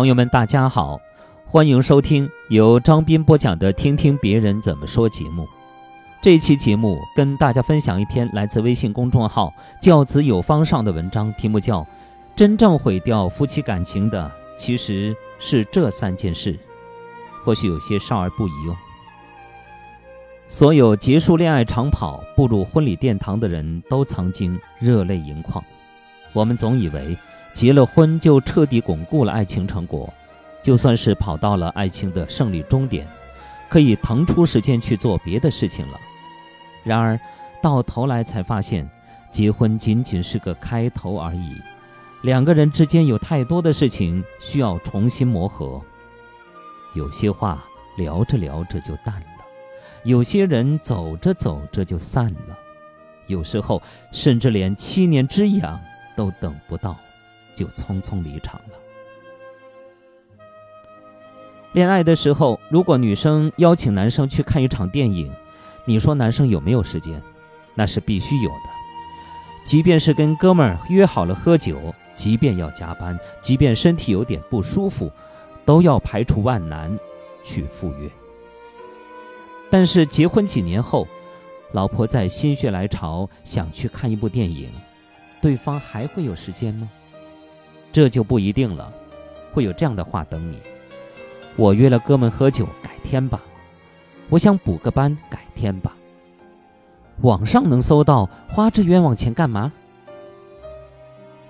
[0.00, 0.98] 朋友们，大家好，
[1.44, 5.46] 欢迎收听由张斌播讲的《听听别人怎么说》节目。
[6.22, 11.82] 这期节目跟大家分享一篇来自微信公众号“教子有方”上的文章，题目叫
[12.34, 16.54] 《真正毁掉夫妻感情的其实是这三件事》，
[17.44, 18.76] 或许有些少儿不宜哦。
[20.48, 25.62] 所有结束恋爱长跑、步入婚礼殿堂的人都曾经热泪盈眶。
[26.32, 27.14] 我们总以为。
[27.52, 30.12] 结了婚就彻底巩固了爱情成果，
[30.62, 33.06] 就算是跑到了爱情的胜利终点，
[33.68, 35.98] 可以腾出时间去做别的事情了。
[36.84, 37.18] 然而，
[37.62, 38.88] 到头来才发现，
[39.30, 41.54] 结婚仅仅是个开头而已。
[42.22, 45.80] 两个人之间有太多的事情需要重新磨合，
[46.94, 47.62] 有些话
[47.96, 49.44] 聊着聊着就淡了，
[50.04, 52.58] 有些人走着走着就散了，
[53.26, 55.78] 有时候甚至连七年之痒
[56.14, 56.96] 都等不到。
[57.60, 58.74] 就匆匆离场了。
[61.72, 65.30] 恋爱的时候，如果女生邀请男生去看一场电影，
[65.84, 67.22] 你说男生有没有时间？
[67.74, 68.70] 那是必须有的。
[69.62, 75.12] 即便是跟哥们儿约好了喝酒，即便要加班，即便身体有点不舒服，
[75.66, 76.98] 都要排除万难
[77.44, 78.10] 去赴约。
[79.70, 81.06] 但是结婚几年后，
[81.72, 84.70] 老婆在心血来潮想去看一部电影，
[85.42, 86.90] 对方还会有时间吗？
[87.92, 88.92] 这就不一定了，
[89.52, 90.58] 会有这样的话等你。
[91.56, 93.40] 我约了哥们喝酒，改天吧。
[94.28, 95.96] 我想补个班，改天吧。
[97.22, 99.72] 网上能搜到，花这冤枉钱干嘛？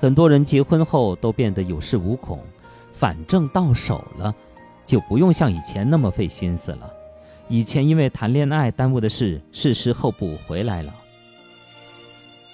[0.00, 2.40] 很多人结婚后都变得有恃无恐，
[2.90, 4.34] 反正到手了，
[4.86, 6.90] 就不用像以前那么费心思了。
[7.48, 10.94] 以前因为谈恋爱耽误的事，是时候补回来了。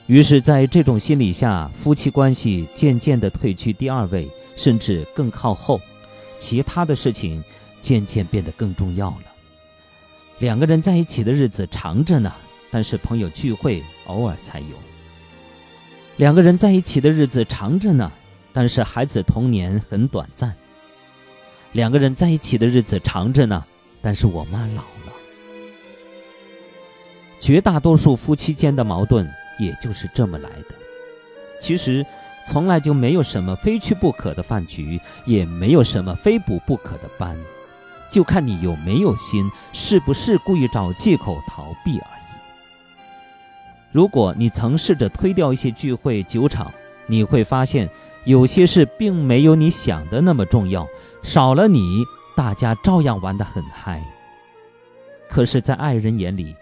[0.07, 5.81] 于是，在这种心理下，夫妻关系渐渐地退居第二位，甚至更靠后，
[6.39, 7.43] 其他的事情
[7.81, 9.23] 渐渐变得更重要了。
[10.39, 12.33] 两个人在一起的日子长着呢，
[12.71, 14.77] 但是朋友聚会偶尔才有；
[16.19, 18.13] 两个人在一起的日子长着呢，
[18.53, 20.51] 但是孩子童年很短暂；
[21.73, 23.65] 两个人在一起的日子长着呢，
[24.01, 25.13] 但是我妈老了。
[27.41, 29.29] 绝大多数夫妻间的矛盾。
[29.59, 30.75] 也就是这么来的。
[31.61, 32.05] 其实，
[32.47, 37.37] 从来就没有什么非去不可的饭局，也没有什么非补不可的班，
[38.11, 42.23] 就看你有没有心，是不是故意找借口逃避而已。
[43.91, 46.73] 如果你曾试着推掉一些聚会、酒场，
[47.07, 47.89] 你会发现，
[48.25, 50.87] 有些事并没有你想的那么重要，
[51.23, 52.05] 少了你，
[52.37, 54.03] 大家照样玩得很嗨。
[55.31, 56.55] 可是，在爱人眼里，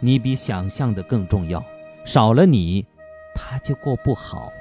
[0.00, 1.64] 你比想象的更重要。
[2.04, 2.86] 少了你，
[3.34, 4.52] 他就过不好。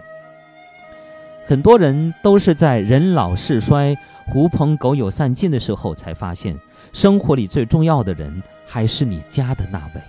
[1.46, 3.94] 很多人都是在人老事衰、
[4.28, 6.58] 狐朋狗友散尽的时候，才发现
[6.94, 10.02] 生活里最重要的人还是你家的那位。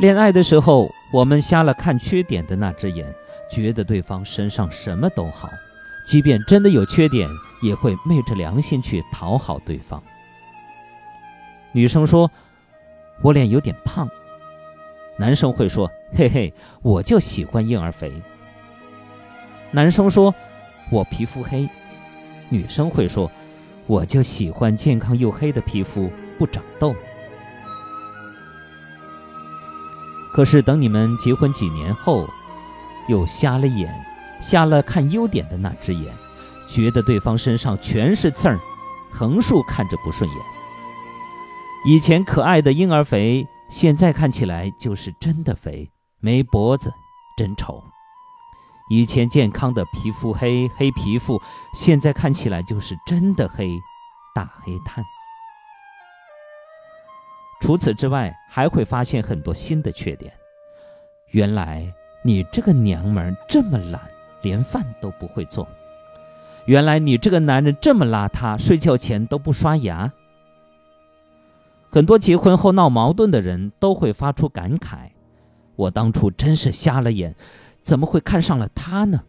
[0.00, 3.12] 恋爱的时候，我们瞎了看缺点的那只眼，
[3.50, 5.50] 觉得对方身上什么都好，
[6.06, 7.28] 即便真的有缺点，
[7.60, 10.00] 也会昧着良心去讨好对方。
[11.72, 12.30] 女生说。
[13.22, 14.08] 我脸有点胖，
[15.16, 16.52] 男生会说：“嘿嘿，
[16.82, 18.12] 我就喜欢婴儿肥。”
[19.70, 20.34] 男生说
[20.90, 21.68] ：“我皮肤黑。”
[22.50, 23.30] 女生会说
[23.86, 26.94] ：“我就喜欢健康又黑的皮肤，不长痘。”
[30.34, 32.28] 可是等你们结婚几年后，
[33.08, 33.94] 又瞎了眼，
[34.40, 36.12] 瞎了看优点的那只眼，
[36.66, 38.58] 觉得对方身上全是刺儿，
[39.12, 40.38] 横竖看着不顺眼。
[41.84, 46.92] 以前可爱的婴儿肥，现在看起来就是真的肥，没脖子，
[47.36, 47.82] 真丑。
[48.88, 51.40] 以前健康的皮肤黑黑皮肤，
[51.74, 53.68] 现在看起来就是真的黑，
[54.32, 55.04] 大黑炭。
[57.60, 60.32] 除此之外，还会发现很多新的缺点。
[61.32, 61.92] 原来
[62.22, 64.00] 你这个娘们这么懒，
[64.42, 65.66] 连饭都不会做。
[66.66, 70.12] 原来你这个男人这么邋遢，睡觉前都不刷牙。
[71.94, 75.10] 很多结婚后闹矛盾的人都会发出感慨
[75.76, 77.34] ：“我当初真是瞎了眼，
[77.82, 79.20] 怎么会看上了他呢？”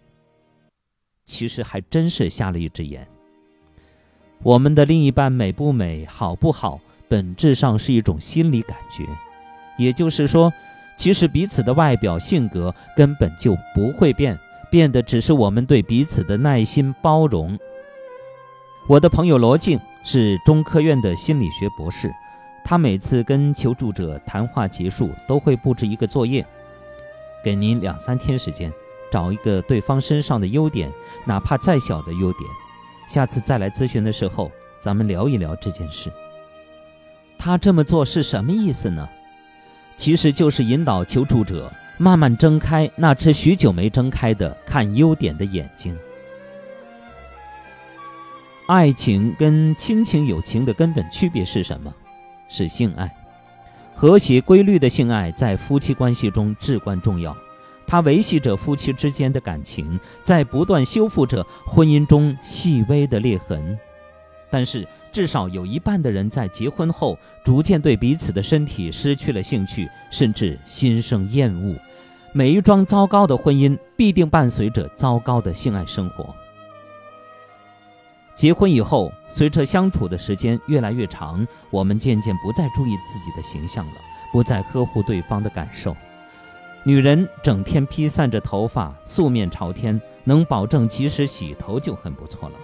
[1.28, 3.06] 其实还真是瞎了一只眼。
[4.42, 6.80] 我们的另一半美不美、好不好，
[7.10, 9.06] 本质上是一种心理感觉。
[9.78, 10.54] 也就是说，
[10.96, 14.40] 其实彼此的外表、性格根本就不会变，
[14.72, 17.60] 变的只是我们对彼此的耐心、包容。
[18.88, 22.10] 我的朋友罗静是中科院的心理学博士。
[22.64, 26.46] 他每次跟求助者谈话结束，都会布置一个作业，
[27.44, 28.72] 给您两三天时间，
[29.12, 30.92] 找一个对方身上的优点，
[31.26, 32.50] 哪怕再小的优点，
[33.08, 34.50] 下次再来咨询的时候，
[34.80, 36.12] 咱们聊一聊这件事。
[37.38, 39.08] 他这么做是什么意思呢？
[39.98, 45.96] 其实就是引导求助者慢慢睁开那只许久没睁开的看优点的眼睛。
[48.68, 51.94] 爱情跟亲情、友情的根本区别是什么？
[52.54, 53.12] 是性爱。
[53.96, 57.36] 和谐规律的性爱在夫妻关系中至关重要，
[57.88, 63.78] 它维系着夫妻之间的感情，在不断修复着婚姻中细微的裂痕。
[64.50, 71.76] 但是，至少有一半的人在结婚后逐渐对彼此的身体失去了兴趣，甚至心生厌恶。
[72.34, 76.36] 每一桩糟糕的婚姻必定伴随着糟糕的性爱生活。
[78.36, 83.94] 结婚以后，随着相处的时间越来越长，我们渐渐不再注意自己的形象了，
[84.32, 85.96] 不再呵护对方的感受。
[86.84, 92.56] 女人整天披散着头发，素面朝天，能保证及时洗头就很不错了。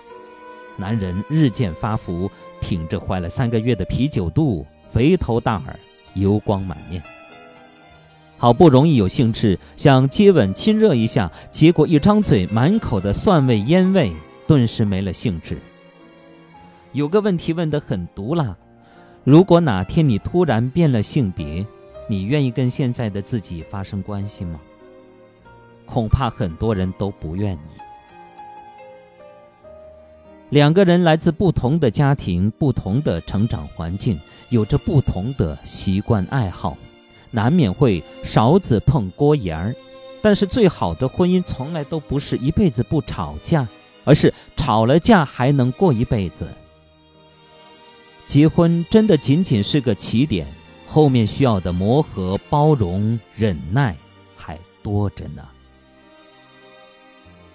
[0.75, 2.29] 男人日渐发福，
[2.59, 5.79] 挺着怀了三个月的啤酒肚，肥头大耳，
[6.15, 7.01] 油光满面。
[8.37, 14.11] 好不容易有兴致想接吻亲热一下，结果一张嘴满口的蒜味烟味。
[14.49, 15.59] 顿时没了兴致。
[16.91, 18.57] 有个问题问得很毒辣：
[19.23, 21.63] 如果哪天你突然变了性别，
[22.07, 24.59] 你愿意跟现在的自己发生关系吗？
[25.85, 27.59] 恐怕很多人都不愿意。
[30.49, 34.19] 两个人来自不同的家庭、不同的成长环境，
[34.49, 36.75] 有着不同的习惯爱好，
[37.29, 39.75] 难免会勺子碰锅沿儿。
[40.23, 43.67] 但是最好的婚姻从来都不是一辈子不吵架。
[44.09, 46.51] 而是吵了架还能过一辈子。
[48.25, 50.47] 结婚真的仅仅是个起点，
[50.87, 53.95] 后面需要的磨合、包容、忍耐
[54.35, 55.47] 还多着呢。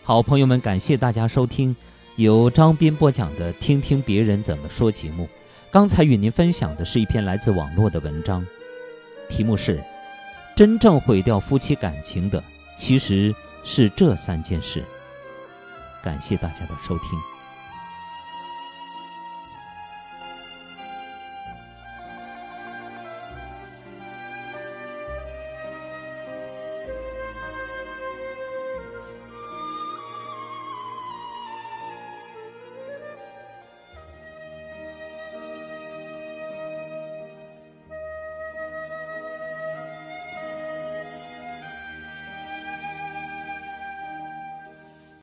[0.04, 1.74] 好朋友们，感谢大家收听
[2.14, 5.28] 由张斌播讲的《听听别人怎么说》节目。
[5.72, 8.46] 刚才与您分享的是一篇来自网络的文章，
[9.28, 9.82] 题目是：
[10.54, 12.40] 真正毁掉夫妻感情的，
[12.76, 13.34] 其实
[13.64, 14.84] 是这三件事。
[16.04, 17.33] 感谢大家的收听。